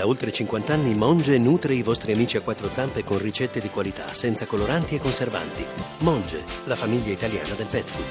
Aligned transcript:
Da 0.00 0.06
oltre 0.06 0.32
50 0.32 0.72
anni 0.72 0.94
Monge 0.94 1.36
nutre 1.36 1.74
i 1.74 1.82
vostri 1.82 2.12
amici 2.12 2.38
a 2.38 2.40
quattro 2.40 2.70
zampe 2.70 3.04
con 3.04 3.18
ricette 3.18 3.60
di 3.60 3.68
qualità, 3.68 4.14
senza 4.14 4.46
coloranti 4.46 4.94
e 4.94 4.98
conservanti. 4.98 5.62
Monge, 5.98 6.42
la 6.64 6.74
famiglia 6.74 7.12
italiana 7.12 7.52
del 7.54 7.66
pet 7.66 7.84
food. 7.84 8.06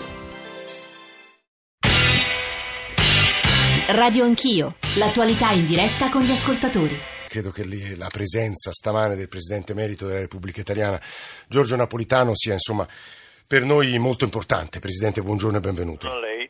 Radio 3.96 4.23
Anch'io, 4.23 4.75
l'attualità 4.97 5.49
in 5.49 5.65
diretta 5.65 6.12
con 6.12 6.21
gli 6.21 6.29
ascoltatori. 6.29 6.96
Credo 7.28 7.49
che 7.49 7.65
la 7.96 8.10
presenza 8.10 8.71
stamane 8.71 9.16
del 9.16 9.28
Presidente 9.28 9.71
Emerito 9.71 10.06
della 10.06 10.20
Repubblica 10.20 10.62
Italiana, 10.62 11.02
Giorgio 11.48 11.76
Napolitano, 11.76 12.36
sia 12.36 12.54
insomma 12.54 12.88
per 13.48 13.64
noi 13.64 13.98
molto 13.98 14.26
importante. 14.26 14.78
Presidente, 14.78 15.24
buongiorno 15.24 15.58
e 15.58 15.60
benvenuto. 15.60 16.08
A 16.08 16.20
lei. 16.20 16.48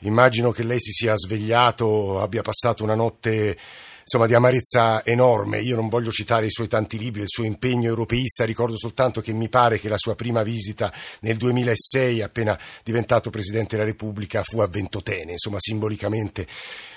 Immagino 0.00 0.50
che 0.50 0.64
lei 0.64 0.80
si 0.80 0.90
sia 0.90 1.14
svegliato, 1.14 2.18
abbia 2.20 2.42
passato 2.42 2.82
una 2.82 2.96
notte 2.96 3.56
insomma, 4.00 4.26
di 4.26 4.34
amarezza 4.34 5.04
enorme. 5.04 5.60
Io 5.60 5.76
non 5.76 5.88
voglio 5.88 6.10
citare 6.10 6.46
i 6.46 6.50
suoi 6.50 6.68
tanti 6.68 6.98
libri, 6.98 7.22
il 7.22 7.28
suo 7.28 7.44
impegno 7.44 7.88
europeista, 7.88 8.44
ricordo 8.44 8.76
soltanto 8.76 9.20
che 9.20 9.32
mi 9.32 9.48
pare 9.48 9.78
che 9.78 9.88
la 9.88 9.98
sua 9.98 10.14
prima 10.14 10.42
visita 10.42 10.92
nel 11.20 11.36
2006, 11.36 12.22
appena 12.22 12.58
diventato 12.84 13.30
Presidente 13.30 13.76
della 13.76 13.88
Repubblica, 13.88 14.42
fu 14.42 14.60
a 14.60 14.68
Ventotene, 14.68 15.32
insomma, 15.32 15.58
simbolicamente 15.58 16.46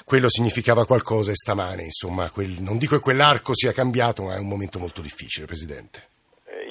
quello 0.05 0.29
significava 0.29 0.85
qualcosa 0.85 1.31
e 1.31 1.35
stamane, 1.35 1.83
insomma, 1.83 2.29
quel, 2.29 2.57
non 2.59 2.77
dico 2.77 2.95
che 2.95 3.01
quell'arco 3.01 3.55
sia 3.55 3.71
cambiato, 3.71 4.23
ma 4.23 4.35
è 4.35 4.39
un 4.39 4.47
momento 4.47 4.79
molto 4.79 5.01
difficile, 5.01 5.45
Presidente. 5.45 6.11
Eh, 6.45 6.67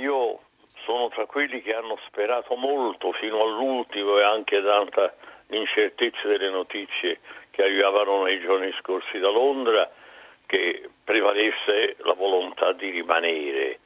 tra 1.14 1.26
quelli 1.26 1.62
che 1.62 1.74
hanno 1.74 1.98
sperato 2.06 2.54
molto 2.56 3.12
fino 3.12 3.42
all'ultimo 3.42 4.18
e 4.18 4.22
anche 4.22 4.60
data 4.60 5.14
l'incertezza 5.48 6.26
delle 6.26 6.50
notizie 6.50 7.20
che 7.50 7.62
arrivavano 7.62 8.24
nei 8.24 8.40
giorni 8.40 8.72
scorsi 8.80 9.18
da 9.18 9.30
Londra 9.30 9.90
che 10.52 10.90
prevalesse 11.02 11.96
la 12.00 12.12
volontà 12.12 12.72
di 12.72 12.90
rimanere. 12.90 13.78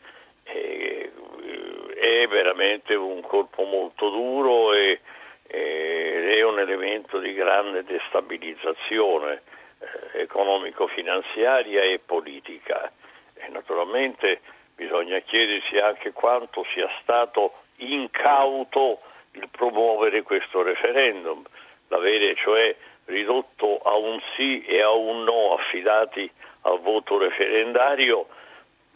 è 0.42 2.26
veramente 2.28 2.94
un 2.94 3.20
colpo 3.20 3.62
molto 3.62 4.10
duro 4.10 4.72
e, 4.72 5.00
è 5.46 6.42
un 6.42 6.58
elemento 6.58 7.20
di 7.20 7.32
grande 7.34 7.84
destabilizzazione 7.84 9.42
eh, 9.78 10.22
economico-finanziaria 10.22 11.82
e 11.82 12.00
politica. 12.04 12.90
E 13.34 13.48
naturalmente 13.48 14.40
bisogna 14.74 15.20
chiedersi 15.20 15.78
anche 15.78 16.12
quanto 16.12 16.66
sia 16.74 16.90
stato 17.00 17.62
incauto 17.76 19.02
il 19.32 19.48
promuovere 19.50 20.22
questo 20.22 20.62
referendum, 20.62 21.44
l'avere 21.88 22.34
cioè 22.34 22.74
ridotto 23.04 23.78
a 23.84 23.94
un 23.94 24.20
sì 24.34 24.64
e 24.64 24.82
a 24.82 24.90
un 24.90 25.22
no 25.22 25.54
affidati 25.54 26.28
al 26.66 26.80
voto 26.80 27.18
referendario 27.18 28.26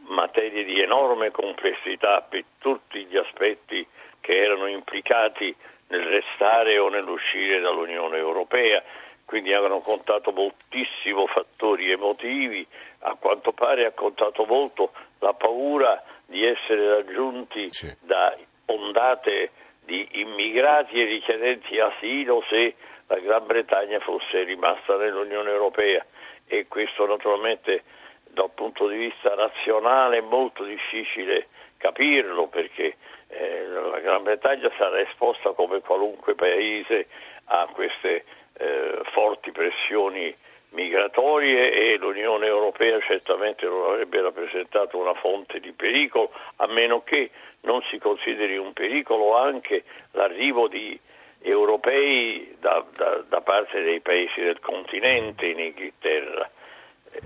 materie 0.08 0.64
di 0.64 0.80
enorme 0.80 1.30
complessità 1.30 2.20
per 2.22 2.44
tutti 2.58 3.04
gli 3.04 3.16
aspetti 3.16 3.86
che 4.20 4.36
erano 4.36 4.66
implicati 4.66 5.54
nel 5.88 6.02
restare 6.02 6.78
o 6.78 6.88
nell'uscire 6.88 7.60
dall'Unione 7.60 8.16
Europea, 8.16 8.82
quindi 9.24 9.52
avevano 9.52 9.80
contato 9.80 10.32
moltissimo 10.32 11.26
fattori 11.26 11.90
emotivi, 11.90 12.66
a 13.00 13.14
quanto 13.18 13.52
pare 13.52 13.86
ha 13.86 13.92
contato 13.92 14.44
molto 14.44 14.92
la 15.20 15.32
paura 15.32 16.02
di 16.26 16.44
essere 16.44 16.96
raggiunti 16.96 17.72
sì. 17.72 17.92
da 18.00 18.36
ondate 18.66 19.50
di 19.84 20.06
immigrati 20.12 21.00
e 21.00 21.04
richiedenti 21.04 21.78
asilo 21.78 22.44
se 22.48 22.74
la 23.06 23.18
Gran 23.18 23.46
Bretagna 23.46 23.98
fosse 24.00 24.42
rimasta 24.42 24.96
nell'Unione 24.96 25.50
Europea 25.50 26.04
e 26.50 26.66
questo 26.66 27.06
naturalmente 27.06 27.84
dal 28.28 28.50
punto 28.52 28.88
di 28.88 28.96
vista 28.96 29.34
razionale 29.36 30.18
è 30.18 30.20
molto 30.20 30.64
difficile 30.64 31.46
capirlo 31.76 32.48
perché 32.48 32.96
eh, 33.28 33.66
la 33.66 34.00
Gran 34.00 34.24
Bretagna 34.24 34.70
sarà 34.76 35.00
esposta 35.00 35.52
come 35.52 35.80
qualunque 35.80 36.34
paese 36.34 37.06
a 37.44 37.68
queste 37.72 38.24
eh, 38.58 39.00
forti 39.12 39.52
pressioni 39.52 40.34
migratorie 40.70 41.70
e 41.72 41.96
l'Unione 41.96 42.46
Europea 42.46 42.98
certamente 43.00 43.66
non 43.66 43.92
avrebbe 43.92 44.20
rappresentato 44.20 44.98
una 44.98 45.14
fonte 45.14 45.60
di 45.60 45.72
pericolo, 45.72 46.32
a 46.56 46.66
meno 46.66 47.02
che 47.02 47.30
non 47.62 47.80
si 47.90 47.98
consideri 47.98 48.56
un 48.56 48.72
pericolo 48.72 49.36
anche 49.36 49.84
l'arrivo 50.12 50.66
di 50.68 50.98
europei 51.42 52.56
da, 52.60 52.84
da, 52.94 53.24
da 53.28 53.40
parte 53.40 53.82
dei 53.82 54.00
paesi 54.00 54.40
del 54.40 54.60
continente 54.60 55.46
in 55.46 55.58
Inghilterra. 55.58 56.50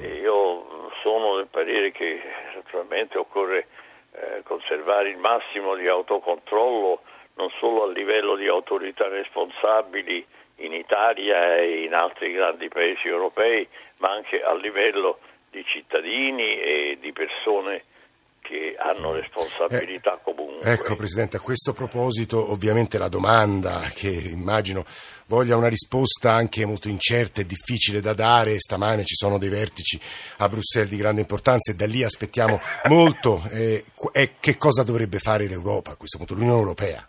Io 0.01 0.91
sono 1.03 1.37
del 1.37 1.49
parere 1.49 1.93
che 1.93 2.21
naturalmente 2.55 3.19
occorre 3.19 3.67
eh, 4.13 4.43
conservare 4.45 5.11
il 5.11 5.19
massimo 5.19 5.75
di 5.75 5.87
autocontrollo 5.89 7.03
non 7.35 7.51
solo 7.59 7.83
a 7.83 7.91
livello 7.91 8.37
di 8.37 8.47
autorità 8.47 9.09
responsabili 9.09 10.25
in 10.59 10.73
Italia 10.73 11.57
e 11.57 11.83
in 11.83 11.95
altri 11.95 12.33
grandi 12.33 12.69
paesi 12.69 13.09
europei, 13.09 13.67
ma 13.99 14.11
anche 14.11 14.41
a 14.43 14.55
livello 14.55 15.19
di 15.51 15.65
cittadini 15.65 16.61
e 16.61 16.99
di 17.01 17.13
persone 17.13 17.85
che 18.45 18.77
hanno 18.79 19.13
responsabilità 19.13 20.17
eh, 20.17 20.19
comunque. 20.23 20.71
Ecco 20.71 20.95
Presidente, 20.97 21.39
a 21.39 21.41
questo 21.41 21.73
proposito 21.73 22.51
ovviamente 22.51 22.99
la 22.99 23.09
domanda 23.09 23.81
che 23.95 24.11
immagino 24.11 24.85
voglia 25.27 25.57
una 25.57 25.69
risposta 25.69 26.33
anche 26.33 26.67
molto 26.67 26.89
incerta 26.89 27.41
e 27.41 27.47
difficile 27.47 28.01
da 28.01 28.13
dare, 28.13 28.59
stamane 28.59 29.05
ci 29.05 29.15
sono 29.15 29.39
dei 29.39 29.49
vertici 29.49 29.99
a 30.39 30.49
Bruxelles 30.49 30.91
di 30.91 30.99
grande 30.99 31.23
importanza 31.23 31.73
e 31.73 31.75
da 31.75 31.87
lì 31.87 32.05
aspettiamo 32.05 32.61
molto, 32.89 33.41
eh, 33.51 33.83
è 34.13 34.33
che 34.39 34.59
cosa 34.59 34.85
dovrebbe 34.85 35.19
fare 35.19 35.49
l'Europa 35.49 35.93
a 35.93 35.97
questo 35.97 36.19
punto, 36.19 36.35
l'Unione 36.35 36.59
Europea? 36.59 37.09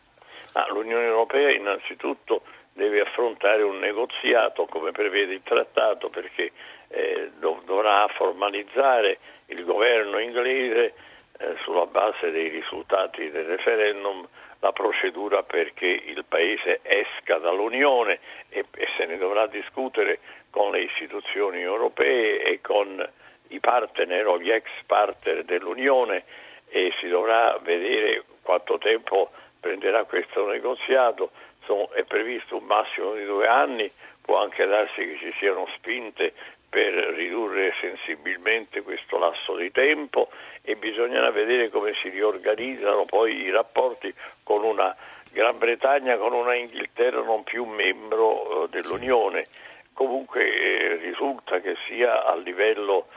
Ah, 0.54 0.72
L'Unione 0.72 1.04
Europea 1.04 1.52
innanzitutto 1.52 2.44
deve 2.72 3.02
affrontare 3.02 3.62
un 3.62 3.78
negoziato 3.80 4.68
come 4.68 4.92
prevede 4.92 5.34
il 5.34 5.42
trattato 5.44 6.10
perché 6.10 6.52
eh, 6.88 7.32
dov- 7.40 7.66
dovrà 7.66 8.08
formalizzare 8.16 9.20
il 9.48 9.66
governo 9.66 10.20
inglese 10.20 10.94
eh, 11.38 11.56
sulla 11.64 11.86
base 11.86 12.32
dei 12.32 12.50
risultati 12.50 13.30
del 13.30 13.46
referendum 13.46 14.28
la 14.60 14.72
procedura 14.72 15.44
perché 15.44 15.86
il 15.86 16.26
Paese 16.28 16.80
esca 16.82 17.38
dall'Unione 17.38 18.20
e, 18.50 18.66
e, 18.76 18.88
se 18.98 19.06
ne 19.06 19.18
dovrà 19.18 19.46
discutere 19.48 20.20
con 20.50 20.72
le 20.72 20.82
istituzioni 20.82 21.62
europee 21.62 22.42
e 22.42 22.62
con 22.62 23.08
i 23.50 23.60
partner 23.60 24.26
o 24.28 24.40
gli 24.40 24.50
ex 24.50 24.68
partner 24.88 25.44
dell'Unione 25.44 26.24
e 26.70 26.92
si 27.00 27.08
dovrà 27.08 27.60
vedere 27.62 28.24
quanto 28.42 28.78
tempo 28.80 29.30
prenderà 29.60 30.04
questo 30.06 30.48
negoziato. 30.48 31.32
Insomma, 31.60 31.94
è 31.94 32.04
previsto 32.04 32.58
un 32.58 32.66
massimo 32.66 33.14
di 33.14 33.26
due 33.26 33.48
anni, 33.48 33.92
può 34.22 34.42
anche 34.42 34.66
darsi 34.66 34.96
che 34.96 35.18
ci 35.20 35.34
siano 35.38 35.68
spinte 35.76 36.34
per 36.76 36.94
ridurre 36.94 37.74
sensibilmente 37.80 38.82
questo 38.82 39.18
lasso 39.18 39.56
di 39.56 39.72
tempo 39.72 40.28
e 40.62 40.76
bisognerà 40.76 41.32
vedere 41.32 41.70
come 41.70 41.94
si 41.94 42.10
riorganizzano 42.10 43.06
poi 43.06 43.44
i 43.44 43.50
rapporti 43.50 44.14
con 44.44 44.62
una 44.66 44.94
Gran 45.32 45.58
Bretagna, 45.58 46.18
con 46.18 46.34
una 46.34 46.54
Inghilterra 46.54 47.22
non 47.22 47.44
più 47.44 47.64
membro 47.64 48.66
eh, 48.66 48.68
dell'Unione. 48.72 49.46
Comunque 49.94 50.44
eh, 50.44 50.96
risulta 50.98 51.62
che 51.62 51.78
sia 51.88 52.26
a 52.26 52.36
livello 52.36 53.08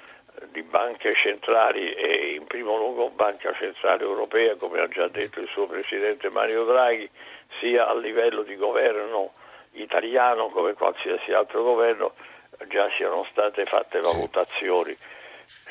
eh, 0.40 0.46
di 0.52 0.62
banche 0.62 1.12
centrali 1.14 1.94
e 1.94 2.34
in 2.34 2.46
primo 2.46 2.76
luogo 2.76 3.10
Banca 3.10 3.52
Centrale 3.54 4.04
Europea, 4.04 4.54
come 4.54 4.78
ha 4.78 4.86
già 4.86 5.08
detto 5.08 5.40
il 5.40 5.48
suo 5.48 5.66
Presidente 5.66 6.30
Mario 6.30 6.62
Draghi, 6.62 7.10
sia 7.58 7.88
a 7.88 7.96
livello 7.96 8.42
di 8.42 8.54
governo 8.54 9.32
italiano 9.72 10.46
come 10.46 10.74
qualsiasi 10.74 11.32
altro 11.32 11.64
governo 11.64 12.14
siano 12.96 13.26
state 13.30 13.64
fatte 13.64 14.00
valutazioni. 14.00 14.96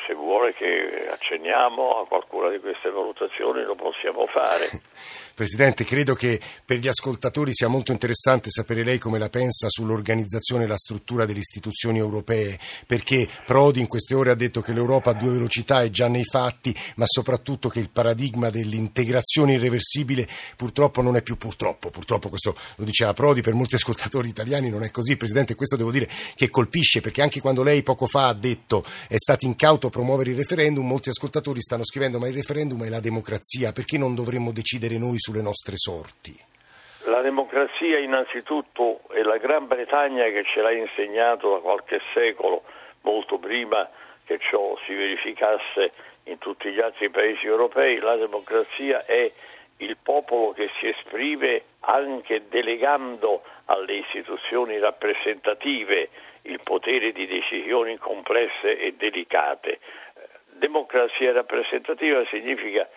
Se 0.08 0.14
vuole 0.14 0.54
che 0.54 1.10
accenniamo 1.12 2.00
a 2.00 2.08
qualcuna 2.08 2.50
di 2.50 2.60
queste 2.60 2.90
valutazioni 2.90 3.62
lo 3.64 3.76
possiamo 3.76 4.26
fare. 4.26 4.80
Presidente, 5.36 5.84
credo 5.84 6.16
che 6.16 6.40
per 6.66 6.78
gli 6.78 6.88
ascoltatori 6.88 7.54
sia 7.54 7.68
molto 7.68 7.92
interessante 7.92 8.50
sapere 8.50 8.84
lei 8.84 9.00
come 9.00 9.20
la 9.20 9.30
pensa 9.30 9.68
sull'organizzazione 9.70 10.64
e 10.64 10.68
la 10.68 10.78
struttura 10.78 11.26
delle 11.26 11.40
istituzioni 11.40 12.00
europee, 12.00 12.58
perché 12.88 13.28
Prodi 13.46 13.82
in 13.82 13.88
queste 13.88 14.16
ore 14.16 14.32
ha 14.32 14.36
detto 14.36 14.62
che 14.62 14.72
l'Europa 14.72 15.12
a 15.12 15.14
due 15.14 15.34
velocità 15.34 15.84
è 15.84 15.90
già 15.90 16.08
nei 16.08 16.24
fatti, 16.24 16.74
ma 16.96 17.06
soprattutto 17.06 17.68
che 17.68 17.80
il 17.80 17.92
paradigma 17.92 18.50
dell'integrazione 18.50 19.54
irreversibile 19.54 20.26
purtroppo 20.56 21.02
non 21.02 21.18
è 21.18 21.22
più 21.22 21.38
purtroppo. 21.38 21.90
Purtroppo 21.90 22.30
questo 22.30 22.56
lo 22.78 22.86
diceva 22.86 23.14
Prodi, 23.14 23.42
per 23.42 23.54
molti 23.54 23.76
ascoltatori 23.76 24.30
italiani 24.30 24.70
non 24.70 24.84
è 24.84 24.90
così. 24.90 25.18
Presidente, 25.18 25.54
questo 25.54 25.76
devo 25.76 25.92
dire 25.92 26.10
che 26.34 26.50
colpisce, 26.50 27.02
perché 27.02 27.22
anche 27.22 27.42
quando 27.42 27.62
lei 27.62 27.84
poco 27.84 28.08
fa 28.08 28.30
ha 28.30 28.34
detto 28.34 28.86
è 29.08 29.18
stato 29.18 29.46
incauto 29.46 29.90
promuovere 29.98 30.30
il 30.30 30.38
referendum, 30.38 30.86
molti 30.86 31.10
ascoltatori 31.10 31.60
stanno 31.60 31.84
scrivendo 31.84 32.20
ma 32.20 32.28
il 32.28 32.36
referendum 32.36 32.86
è 32.86 32.90
la 32.90 33.00
democrazia, 33.00 33.72
perché 33.72 33.98
non 33.98 34.14
dovremmo 34.14 34.52
decidere 34.52 35.00
noi 35.00 35.18
sulle 35.18 35.42
nostre 35.42 35.74
sorti? 35.76 36.38
La 37.06 37.22
democrazia 37.22 37.98
innanzitutto 37.98 39.02
è 39.10 39.24
la 39.24 39.38
Gran 39.38 39.66
Bretagna 39.66 40.26
che 40.26 40.44
ce 40.54 40.62
l'ha 40.62 40.72
insegnato 40.72 41.50
da 41.50 41.60
qualche 41.62 42.00
secolo, 42.14 42.62
molto 43.02 43.40
prima 43.40 43.90
che 44.26 44.38
ciò 44.38 44.78
si 44.86 44.94
verificasse 44.94 45.90
in 46.26 46.38
tutti 46.38 46.70
gli 46.70 46.80
altri 46.80 47.10
paesi 47.10 47.48
europei, 47.48 47.98
la 47.98 48.18
democrazia 48.18 49.04
è 49.04 49.32
il 49.78 49.98
popolo 49.98 50.52
che 50.52 50.70
si 50.80 50.90
esprime 50.90 51.64
anche 51.88 52.48
delegando 52.50 53.44
alle 53.66 53.96
istituzioni 53.96 54.78
rappresentative 54.78 56.10
il 56.44 56.60
potere 56.64 57.12
di 57.12 57.26
decisioni 57.28 57.98
complesse 57.98 58.78
e 58.78 58.94
delicate. 58.94 59.80
Democrazia 60.46 61.32
rappresentativa 61.32 62.26
significa 62.26 62.88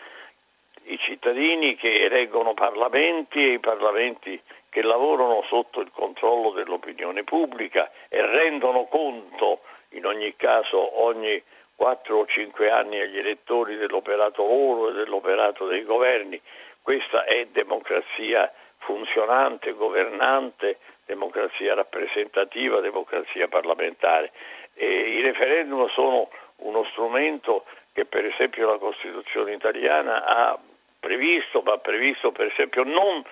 i 0.84 0.98
cittadini 0.98 1.76
che 1.76 2.04
eleggono 2.04 2.54
parlamenti 2.54 3.38
e 3.38 3.52
i 3.54 3.58
parlamenti 3.60 4.40
che 4.70 4.82
lavorano 4.82 5.44
sotto 5.48 5.80
il 5.80 5.90
controllo 5.92 6.50
dell'opinione 6.50 7.22
pubblica 7.22 7.90
e 8.08 8.24
rendono 8.24 8.86
conto 8.86 9.60
in 9.90 10.06
ogni 10.06 10.34
caso 10.36 11.02
ogni 11.02 11.40
4 11.76 12.18
o 12.18 12.26
5 12.26 12.70
anni 12.70 13.00
agli 13.00 13.18
elettori 13.18 13.76
dell'operato 13.76 14.42
loro 14.42 14.90
e 14.90 14.92
dell'operato 14.94 15.66
dei 15.66 15.84
governi. 15.84 16.40
Questa 16.82 17.24
è 17.24 17.46
democrazia 17.46 18.52
funzionante, 18.80 19.72
governante, 19.72 20.78
democrazia 21.06 21.74
rappresentativa, 21.74 22.80
democrazia 22.80 23.48
parlamentare. 23.48 24.32
E 24.74 24.86
I 24.86 25.20
referendum 25.22 25.88
sono 25.90 26.30
uno 26.56 26.84
strumento 26.90 27.64
che 27.92 28.04
per 28.04 28.24
esempio 28.24 28.70
la 28.70 28.78
Costituzione 28.78 29.52
italiana 29.52 30.24
ha 30.24 30.58
previsto, 30.98 31.62
ma 31.62 31.72
ha 31.72 31.78
previsto 31.78 32.30
per 32.30 32.46
esempio 32.46 32.84
non 32.84 33.24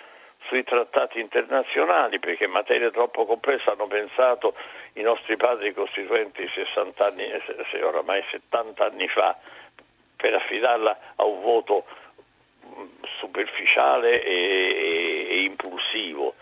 sui 0.47 0.65
trattati 0.65 1.21
internazionali, 1.21 2.19
perché 2.19 2.45
in 2.45 2.51
materia 2.51 2.91
troppo 2.91 3.27
complessa 3.27 3.73
hanno 3.73 3.87
pensato 3.87 4.55
i 4.95 5.03
nostri 5.03 5.37
padri 5.37 5.75
costituenti 5.75 6.49
60 6.49 7.05
anni, 7.05 7.27
oramai 7.83 8.25
70 8.31 8.85
anni 8.85 9.09
fa, 9.09 9.37
per 10.17 10.35
affidarla 10.35 10.99
a 11.17 11.25
un 11.25 11.41
voto 11.41 11.85
superficiale 13.19 14.23
e, 14.23 14.33
e, 14.33 15.27
e 15.31 15.43
impulsivo. 15.43 16.35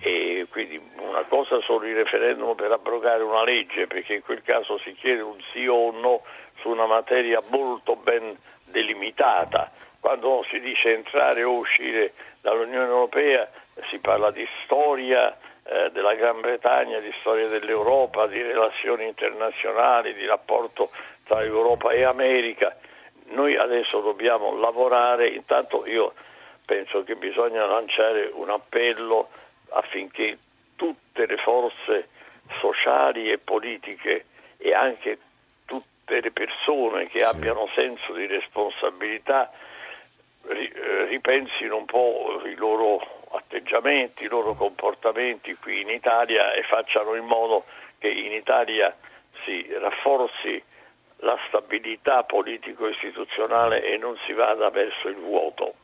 E 0.00 0.46
quindi 0.50 0.80
una 0.98 1.22
cosa 1.22 1.60
sono 1.62 1.86
i 1.86 1.94
referendum 1.94 2.54
per 2.54 2.70
abrogare 2.70 3.22
una 3.22 3.42
legge, 3.42 3.86
perché 3.86 4.14
in 4.14 4.22
quel 4.22 4.42
caso 4.42 4.78
si 4.78 4.92
chiede 4.94 5.22
un 5.22 5.40
sì 5.52 5.66
o 5.66 5.90
un 5.90 6.00
no 6.00 6.22
su 6.60 6.68
una 6.68 6.86
materia 6.86 7.42
molto 7.48 7.96
ben 7.96 8.36
delimitata. 8.64 9.70
Quando 10.00 10.44
si 10.50 10.60
dice 10.60 10.92
entrare 10.92 11.42
o 11.44 11.52
uscire 11.52 12.12
dall'Unione 12.42 12.86
Europea 12.86 13.48
si 13.88 13.98
parla 13.98 14.30
di 14.30 14.46
storia 14.64 15.34
eh, 15.64 15.90
della 15.92 16.14
Gran 16.14 16.40
Bretagna, 16.40 16.98
di 16.98 17.12
storia 17.20 17.48
dell'Europa, 17.48 18.26
di 18.26 18.42
relazioni 18.42 19.06
internazionali, 19.06 20.12
di 20.12 20.26
rapporto 20.26 20.90
tra 21.24 21.42
Europa 21.42 21.90
e 21.90 22.04
America. 22.04 22.76
Noi 23.26 23.56
adesso 23.56 24.00
dobbiamo 24.00 24.56
lavorare, 24.58 25.28
intanto 25.28 25.86
io 25.86 26.12
penso 26.64 27.02
che 27.04 27.16
bisogna 27.16 27.64
lanciare 27.66 28.30
un 28.32 28.50
appello 28.50 29.28
affinché 29.70 30.38
tutte 30.76 31.26
le 31.26 31.36
forze 31.38 32.08
sociali 32.60 33.30
e 33.30 33.38
politiche 33.38 34.26
e 34.58 34.74
anche 34.74 35.18
tutte 35.66 36.20
le 36.20 36.30
persone 36.30 37.08
che 37.08 37.24
abbiano 37.24 37.68
senso 37.74 38.12
di 38.12 38.26
responsabilità 38.26 39.50
eh, 40.46 41.06
ripensino 41.08 41.76
un 41.76 41.86
po' 41.86 42.42
i 42.44 42.54
loro 42.54 43.22
atteggiamenti, 43.32 44.24
i 44.24 44.28
loro 44.28 44.54
comportamenti 44.54 45.54
qui 45.54 45.80
in 45.80 45.88
Italia 45.88 46.52
e 46.52 46.62
facciano 46.62 47.14
in 47.14 47.24
modo 47.24 47.64
che 47.98 48.08
in 48.08 48.32
Italia 48.32 48.94
si 49.42 49.66
rafforzi 49.78 50.62
la 51.24 51.38
stabilità 51.48 52.22
politico-istituzionale 52.22 53.82
e 53.82 53.96
non 53.96 54.16
si 54.26 54.32
vada 54.32 54.68
verso 54.70 55.08
il 55.08 55.16
vuoto. 55.16 55.74